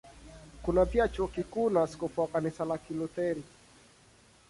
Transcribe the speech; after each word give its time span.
Kuna 0.63 0.85
pia 0.85 1.07
Chuo 1.07 1.27
Kikuu 1.27 1.69
na 1.69 1.83
askofu 1.83 2.21
wa 2.21 2.27
Kanisa 2.27 2.65
la 2.65 2.77
Kilutheri. 2.77 3.43